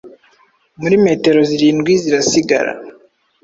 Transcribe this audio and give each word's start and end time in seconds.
Muri 0.81 0.95
metero 1.05 1.39
zirindwi 1.49 1.91
zirasigara. 2.03 2.71